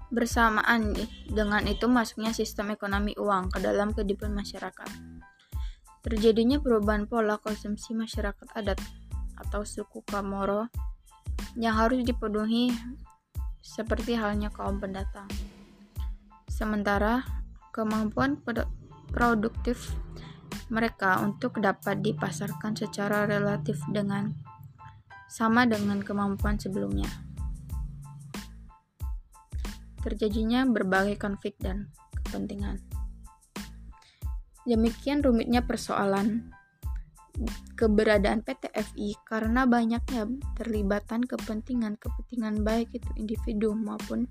Bersamaan 0.07 0.95
dengan 1.29 1.66
itu 1.69 1.90
masuknya 1.90 2.33
sistem 2.33 2.73
ekonomi 2.73 3.12
uang 3.19 3.53
ke 3.53 3.59
dalam 3.61 3.92
kehidupan 3.92 4.33
masyarakat. 4.33 5.15
Terjadinya 6.07 6.62
perubahan 6.62 7.11
pola 7.11 7.35
konsumsi 7.42 7.90
masyarakat 7.90 8.47
adat 8.55 8.79
atau 9.42 9.66
suku 9.66 10.07
Kamoro 10.07 10.71
yang 11.59 11.75
harus 11.75 12.07
dipenuhi 12.07 12.71
seperti 13.59 14.14
halnya 14.14 14.55
kaum 14.55 14.79
pendatang. 14.79 15.27
Sementara 16.47 17.27
kemampuan 17.75 18.38
produktif 19.11 19.99
mereka 20.71 21.19
untuk 21.27 21.59
dapat 21.59 21.99
dipasarkan 22.07 22.79
secara 22.79 23.27
relatif 23.27 23.83
dengan 23.90 24.31
sama 25.27 25.66
dengan 25.66 25.99
kemampuan 25.99 26.55
sebelumnya 26.55 27.27
terjadinya 30.07 30.62
berbagai 30.71 31.19
konflik 31.19 31.59
dan 31.59 31.90
kepentingan. 32.14 32.95
Demikian 34.66 35.22
rumitnya 35.22 35.62
persoalan 35.62 36.50
keberadaan 37.76 38.40
PT 38.40 38.72
FI 38.72 39.14
karena 39.29 39.68
banyaknya 39.68 40.26
terlibatan 40.57 41.22
kepentingan-kepentingan 41.22 42.64
baik 42.64 42.90
itu 42.96 43.09
individu 43.14 43.76
maupun 43.76 44.26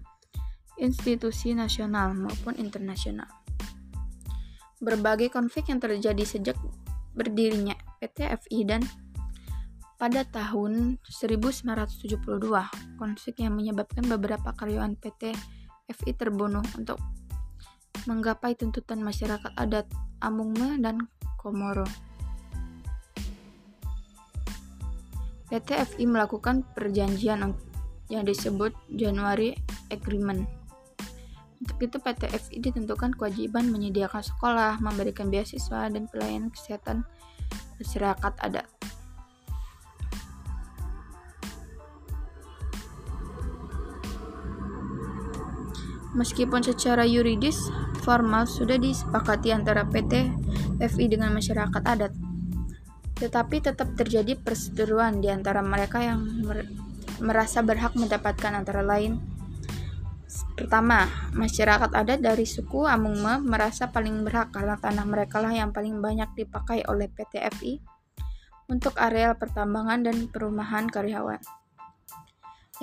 institusi 0.81 1.55
nasional 1.55 2.11
maupun 2.17 2.57
internasional. 2.57 3.29
Berbagai 4.81 5.31
konflik 5.31 5.71
yang 5.71 5.79
terjadi 5.79 6.25
sejak 6.25 6.57
berdirinya 7.15 7.77
PT 8.03 8.27
FI 8.27 8.59
dan 8.67 8.81
pada 9.95 10.27
tahun 10.27 10.99
1972, 11.07 12.19
konflik 12.99 13.35
yang 13.39 13.55
menyebabkan 13.55 14.03
beberapa 14.11 14.51
karyawan 14.51 14.99
PT 14.99 15.31
FI 15.87 16.11
terbunuh 16.19 16.65
untuk 16.75 16.99
menggapai 18.03 18.59
tuntutan 18.59 18.99
masyarakat 18.99 19.55
adat 19.55 19.87
Amungme 20.23 20.79
dan 20.79 21.07
Komoro. 21.39 21.87
PT 25.45 25.77
FI 25.77 26.03
melakukan 26.09 26.65
perjanjian 26.73 27.53
yang 28.09 28.23
disebut 28.25 28.73
January 28.89 29.53
Agreement. 29.93 30.45
Untuk 31.61 31.77
itu 31.81 31.97
PT 32.01 32.29
FI 32.29 32.55
ditentukan 32.61 33.13
kewajiban 33.15 33.69
menyediakan 33.69 34.21
sekolah, 34.21 34.77
memberikan 34.81 35.31
beasiswa, 35.31 35.87
dan 35.89 36.05
pelayanan 36.09 36.51
kesehatan 36.51 37.05
masyarakat 37.79 38.33
adat. 38.41 38.67
Meskipun 46.15 46.63
secara 46.63 47.03
yuridis 47.03 47.59
formal 48.05 48.45
sudah 48.45 48.77
disepakati 48.77 49.49
antara 49.49 49.81
PT 49.89 50.29
FI 50.77 51.05
dengan 51.09 51.33
masyarakat 51.33 51.81
adat. 51.81 52.13
Tetapi 53.17 53.57
tetap 53.65 53.97
terjadi 53.97 54.37
perseteruan 54.37 55.17
di 55.17 55.33
antara 55.33 55.65
mereka 55.65 56.05
yang 56.05 56.21
mer 56.45 56.69
merasa 57.15 57.63
berhak 57.63 57.95
mendapatkan 57.95 58.53
antara 58.53 58.83
lain 58.83 59.17
Pertama, 60.55 61.07
masyarakat 61.35 61.91
adat 61.91 62.19
dari 62.23 62.47
suku 62.47 62.87
Amungme 62.87 63.43
merasa 63.43 63.91
paling 63.91 64.23
berhak 64.23 64.51
karena 64.55 64.75
tanah 64.79 65.03
mereka 65.07 65.43
lah 65.43 65.51
yang 65.51 65.71
paling 65.71 65.99
banyak 65.99 66.31
dipakai 66.35 66.83
oleh 66.87 67.11
PT 67.11 67.39
FI 67.59 67.79
untuk 68.71 68.95
areal 68.95 69.35
pertambangan 69.35 70.07
dan 70.07 70.27
perumahan 70.31 70.87
karyawan. 70.87 71.39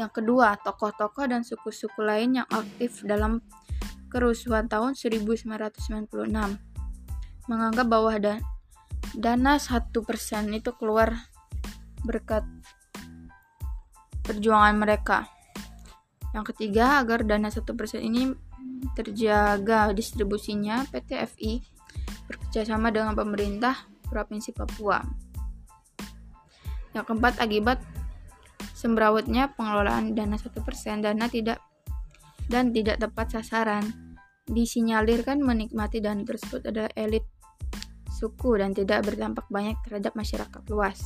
Yang 0.01 0.11
kedua, 0.21 0.57
tokoh-tokoh 0.65 1.29
dan 1.29 1.45
suku-suku 1.45 2.01
lain 2.01 2.41
yang 2.41 2.49
aktif 2.49 3.05
dalam 3.05 3.45
kerusuhan 4.13 4.69
tahun 4.69 4.93
1996 4.93 5.49
menganggap 7.49 7.87
bahwa 7.89 8.13
dan 8.21 8.45
dana 9.17 9.57
1% 9.57 9.89
itu 10.53 10.71
keluar 10.77 11.17
berkat 12.05 12.45
perjuangan 14.21 14.77
mereka. 14.77 15.27
Yang 16.37 16.55
ketiga, 16.55 17.01
agar 17.01 17.25
dana 17.25 17.49
1% 17.49 17.65
ini 18.05 18.37
terjaga 18.93 19.97
distribusinya, 19.97 20.85
PT 20.93 21.17
FI 21.33 21.53
bekerjasama 22.29 22.93
dengan 22.93 23.17
pemerintah 23.17 23.89
Provinsi 24.13 24.53
Papua. 24.53 25.01
Yang 26.93 27.05
keempat, 27.09 27.41
akibat 27.41 27.81
sembrawutnya 28.77 29.53
pengelolaan 29.57 30.13
dana 30.13 30.37
1%, 30.37 30.53
dana 31.01 31.27
tidak 31.29 31.59
dan 32.53 32.69
tidak 32.69 33.01
tepat 33.01 33.41
sasaran. 33.41 33.81
Disinyalirkan 34.45 35.41
menikmati 35.41 36.05
dana 36.05 36.21
tersebut 36.21 36.69
adalah 36.69 36.93
elit 36.93 37.25
suku 38.13 38.61
dan 38.61 38.77
tidak 38.77 39.09
berdampak 39.09 39.49
banyak 39.49 39.81
terhadap 39.89 40.13
masyarakat 40.13 40.63
luas. 40.69 41.01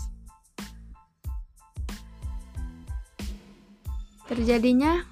Terjadinya 4.27 5.07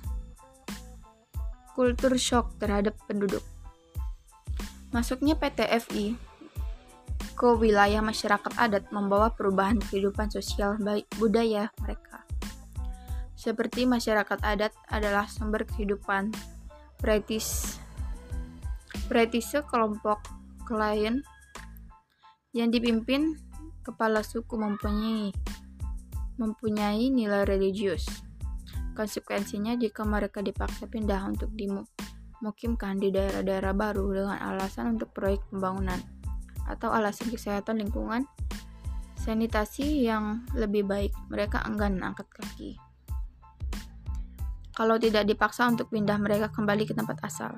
kultur 1.79 2.19
shock 2.19 2.59
terhadap 2.59 2.99
penduduk. 3.07 3.47
Masuknya 4.91 5.39
PT 5.39 5.65
FI 5.87 6.07
ke 7.35 7.49
wilayah 7.59 7.99
masyarakat 7.99 8.53
adat 8.55 8.95
membawa 8.95 9.35
perubahan 9.35 9.83
kehidupan 9.83 10.31
sosial 10.31 10.79
baik 10.79 11.07
budaya 11.19 11.71
mereka. 11.83 12.14
Seperti 13.45 13.85
masyarakat 13.85 14.41
adat 14.41 14.73
adalah 14.89 15.29
sumber 15.29 15.69
kehidupan 15.69 16.33
pretis 16.97 17.77
pretise 19.05 19.61
kelompok 19.69 20.25
klien 20.65 21.21
yang 22.57 22.73
dipimpin 22.73 23.37
kepala 23.85 24.25
suku 24.25 24.57
mempunyai 24.57 25.29
mempunyai 26.41 27.13
nilai 27.13 27.45
religius. 27.45 28.09
Konsekuensinya 28.97 29.77
jika 29.77 30.09
mereka 30.09 30.41
dipaksa 30.41 30.89
pindah 30.89 31.29
untuk 31.29 31.53
dimukimkan 31.53 32.97
di 32.97 33.13
daerah-daerah 33.13 33.77
baru 33.77 34.25
dengan 34.25 34.39
alasan 34.41 34.97
untuk 34.97 35.13
proyek 35.13 35.45
pembangunan 35.53 36.01
atau 36.65 36.97
alasan 36.97 37.29
kesehatan 37.29 37.85
lingkungan, 37.85 38.25
sanitasi 39.21 40.09
yang 40.09 40.49
lebih 40.57 40.89
baik, 40.89 41.13
mereka 41.29 41.61
enggan 41.69 42.01
angkat 42.01 42.25
kaki. 42.33 42.81
Kalau 44.75 44.99
tidak 44.99 45.31
dipaksa 45.31 45.71
untuk 45.71 45.91
pindah 45.95 46.19
mereka 46.19 46.51
kembali 46.51 46.83
ke 46.83 46.95
tempat 46.99 47.23
asal. 47.23 47.55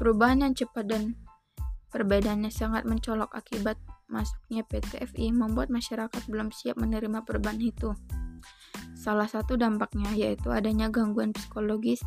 Perubahan 0.00 0.48
yang 0.48 0.56
cepat 0.56 0.88
dan 0.88 1.12
perbedaannya 1.92 2.48
sangat 2.48 2.88
mencolok 2.88 3.36
akibat 3.36 3.76
masuknya 4.08 4.64
PT 4.64 4.96
FI 5.12 5.28
membuat 5.36 5.68
masyarakat 5.68 6.24
belum 6.24 6.48
siap 6.48 6.80
menerima 6.80 7.20
perubahan 7.28 7.60
itu. 7.60 7.92
Salah 8.96 9.28
satu 9.28 9.60
dampaknya 9.60 10.08
yaitu 10.16 10.48
adanya 10.48 10.88
gangguan 10.88 11.36
psikologis 11.36 12.00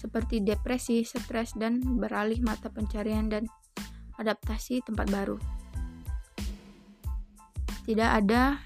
seperti 0.00 0.40
depresi, 0.40 1.04
stres, 1.04 1.52
dan 1.60 1.80
beralih 2.00 2.40
mata 2.40 2.72
pencarian 2.72 3.28
dan 3.28 3.44
adaptasi 4.16 4.80
tempat 4.80 5.12
baru. 5.12 5.36
Tidak 7.84 8.10
ada, 8.10 8.64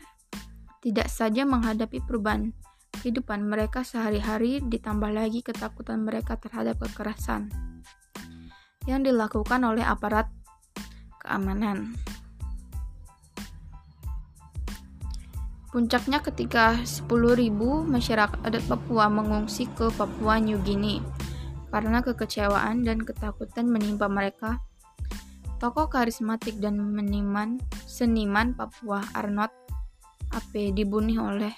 tidak 0.84 1.08
saja 1.08 1.48
menghadapi 1.48 2.04
perubahan 2.04 2.52
kehidupan 3.00 3.48
mereka 3.48 3.82
sehari-hari, 3.82 4.60
ditambah 4.60 5.08
lagi 5.08 5.40
ketakutan 5.40 6.04
mereka 6.04 6.36
terhadap 6.36 6.76
kekerasan 6.76 7.48
yang 8.84 9.00
dilakukan 9.00 9.64
oleh 9.64 9.80
aparat 9.80 10.28
keamanan. 11.24 11.96
Puncaknya 15.72 16.22
ketika 16.22 16.78
10.000 16.86 17.50
masyarakat 17.82 18.38
adat 18.46 18.62
Papua 18.68 19.10
mengungsi 19.10 19.66
ke 19.66 19.90
Papua 19.90 20.38
New 20.38 20.60
Guinea 20.62 21.02
karena 21.74 21.98
kekecewaan 21.98 22.86
dan 22.86 23.02
ketakutan 23.02 23.66
menimpa 23.66 24.06
mereka. 24.06 24.62
Tokoh 25.58 25.90
karismatik 25.90 26.62
dan 26.62 26.78
meniman, 26.78 27.58
seniman 27.88 28.54
Papua 28.54 29.02
Arnott 29.18 29.63
AP 30.34 30.74
dibunuh 30.74 31.30
oleh 31.30 31.54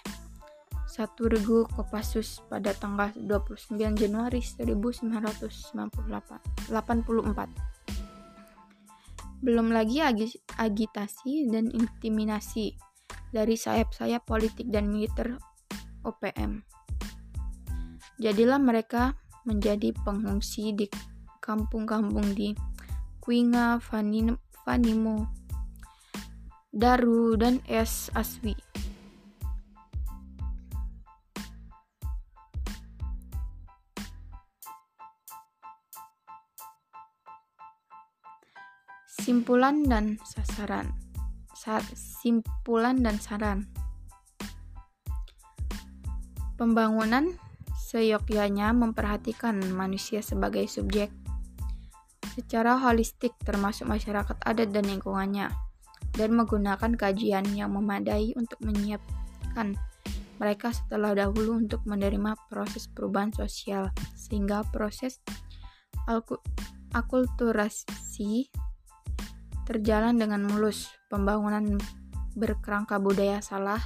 satu 0.85 1.29
regu 1.29 1.69
Kopassus 1.77 2.41
pada 2.49 2.73
tanggal 2.73 3.13
29 3.17 3.77
Januari 3.77 4.41
1984. 4.41 6.73
Belum 9.45 9.69
lagi 9.69 10.01
agitasi 10.57 11.53
dan 11.53 11.69
intimidasi 11.69 12.73
dari 13.29 13.61
sayap-sayap 13.61 14.25
politik 14.25 14.73
dan 14.73 14.89
militer 14.89 15.37
OPM. 16.01 16.65
Jadilah 18.17 18.57
mereka 18.57 19.13
menjadi 19.45 19.93
pengungsi 20.01 20.73
di 20.73 20.89
kampung-kampung 21.45 22.33
di 22.33 22.57
Kuinga, 23.21 23.77
Vanimo, 23.85 25.36
Daru, 26.77 27.41
dan 27.41 27.65
Es 27.65 28.13
Aswi. 28.13 28.53
Simpulan 39.09 39.89
dan 39.89 40.21
sasaran 40.21 41.07
simpulan 41.97 43.03
dan 43.03 43.19
saran. 43.19 43.67
Pembangunan 46.55 47.35
seyogyanya 47.75 48.71
memperhatikan 48.71 49.61
manusia 49.75 50.23
sebagai 50.23 50.71
subjek 50.71 51.11
secara 52.37 52.77
holistik 52.77 53.33
termasuk 53.43 53.89
masyarakat 53.89 54.37
adat 54.45 54.69
dan 54.73 54.85
lingkungannya 54.89 55.49
dan 56.17 56.33
menggunakan 56.33 56.97
kajian 56.97 57.45
yang 57.53 57.77
memadai 57.77 58.33
untuk 58.35 58.59
menyiapkan 58.65 59.77
mereka 60.37 60.73
setelah 60.73 61.17
dahulu 61.17 61.57
untuk 61.57 61.81
menerima 61.89 62.37
proses 62.49 62.89
perubahan 62.93 63.33
sosial 63.33 63.89
sehingga 64.17 64.65
proses 64.69 65.21
akulturasi 66.93 68.53
terjalan 69.65 70.21
dengan 70.21 70.45
mulus. 70.45 70.93
Pembangunan 71.09 71.81
berkerangka 72.37 73.01
budaya 73.01 73.41
salah 73.41 73.81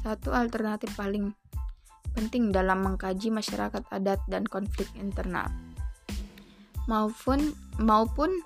satu 0.00 0.32
alternatif 0.32 0.88
paling 0.96 1.36
penting 2.12 2.52
dalam 2.52 2.84
mengkaji 2.84 3.32
masyarakat 3.32 3.84
adat 3.88 4.20
dan 4.28 4.44
konflik 4.44 4.88
internal 5.00 5.48
maupun 6.90 7.54
maupun 7.78 8.42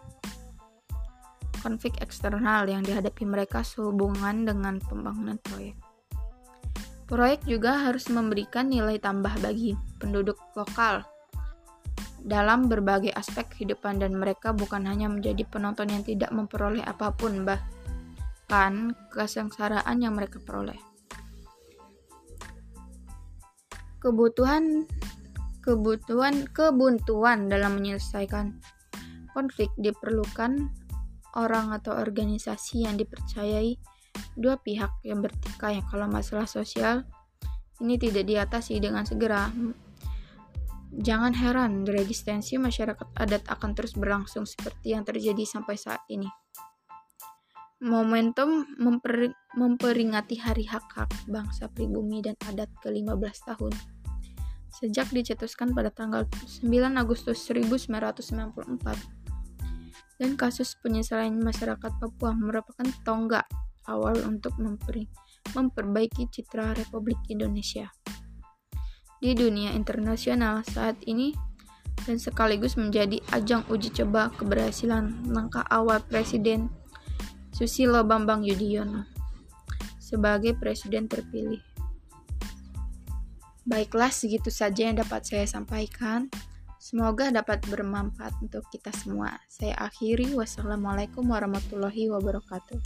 konflik 1.66 1.98
eksternal 1.98 2.70
yang 2.70 2.86
dihadapi 2.86 3.26
mereka 3.26 3.66
sehubungan 3.66 4.46
dengan 4.46 4.78
pembangunan 4.78 5.34
proyek. 5.42 5.74
Proyek 7.10 7.42
juga 7.42 7.82
harus 7.82 8.06
memberikan 8.06 8.70
nilai 8.70 9.02
tambah 9.02 9.34
bagi 9.42 9.74
penduduk 9.98 10.38
lokal 10.54 11.02
dalam 12.22 12.70
berbagai 12.70 13.10
aspek 13.14 13.50
kehidupan 13.50 13.98
dan 13.98 14.14
mereka 14.14 14.54
bukan 14.54 14.86
hanya 14.86 15.10
menjadi 15.10 15.42
penonton 15.46 15.90
yang 15.90 16.06
tidak 16.06 16.30
memperoleh 16.30 16.82
apa 16.86 17.10
pun 17.14 17.42
bahkan 17.42 18.94
kesengsaraan 19.10 20.02
yang 20.02 20.14
mereka 20.14 20.38
peroleh. 20.42 20.78
Kebutuhan 23.98 24.86
kebutuhan 25.66 26.46
kebuntuan 26.54 27.50
dalam 27.50 27.82
menyelesaikan 27.82 28.54
konflik 29.34 29.70
diperlukan 29.78 30.70
orang 31.36 31.76
atau 31.76 31.92
organisasi 31.92 32.88
yang 32.88 32.96
dipercayai 32.96 33.76
dua 34.32 34.56
pihak 34.56 35.04
yang 35.04 35.20
bertikai 35.20 35.84
kalau 35.92 36.08
masalah 36.08 36.48
sosial 36.48 37.04
ini 37.84 38.00
tidak 38.00 38.24
diatasi 38.24 38.80
dengan 38.80 39.04
segera 39.04 39.52
Jangan 40.96 41.36
heran, 41.36 41.84
resistensi 41.84 42.56
masyarakat 42.56 43.12
adat 43.18 43.44
akan 43.52 43.76
terus 43.76 43.92
berlangsung 43.92 44.48
seperti 44.48 44.96
yang 44.96 45.04
terjadi 45.04 45.44
sampai 45.44 45.76
saat 45.76 46.00
ini. 46.08 46.30
Momentum 47.84 48.64
memper, 48.80 49.36
memperingati 49.52 50.40
Hari 50.40 50.64
Hak-Hak 50.64 51.28
Bangsa 51.28 51.68
Pribumi 51.68 52.24
dan 52.24 52.32
Adat 52.48 52.72
ke-15 52.80 53.36
tahun. 53.44 53.76
Sejak 54.72 55.12
dicetuskan 55.12 55.76
pada 55.76 55.92
tanggal 55.92 56.24
9 56.64 56.64
Agustus 56.96 57.44
1994. 57.44 59.15
Dan 60.16 60.40
kasus 60.40 60.76
penyesalan 60.80 61.36
masyarakat 61.44 61.92
Papua 62.00 62.32
merupakan 62.32 62.88
tonggak 63.04 63.44
awal 63.84 64.16
untuk 64.24 64.56
memperi, 64.56 65.06
memperbaiki 65.52 66.32
citra 66.32 66.72
Republik 66.72 67.20
Indonesia 67.28 67.92
di 69.16 69.32
dunia 69.32 69.72
internasional 69.72 70.60
saat 70.66 71.00
ini 71.08 71.32
dan 72.04 72.20
sekaligus 72.20 72.76
menjadi 72.76 73.18
ajang 73.32 73.64
uji 73.72 73.88
coba 73.90 74.28
keberhasilan 74.36 75.32
langkah 75.32 75.64
awal 75.72 76.04
Presiden 76.04 76.68
Susilo 77.56 78.04
Bambang 78.04 78.44
Yudhoyono 78.44 79.08
sebagai 79.96 80.54
presiden 80.54 81.10
terpilih. 81.10 81.58
Baiklah, 83.66 84.14
segitu 84.14 84.54
saja 84.54 84.86
yang 84.86 85.02
dapat 85.02 85.26
saya 85.26 85.42
sampaikan. 85.50 86.30
Semoga 86.86 87.34
dapat 87.34 87.66
bermanfaat 87.66 88.46
untuk 88.46 88.62
kita 88.70 88.94
semua. 88.94 89.42
Saya 89.50 89.74
akhiri. 89.74 90.38
Wassalamualaikum 90.38 91.26
warahmatullahi 91.26 92.06
wabarakatuh. 92.14 92.78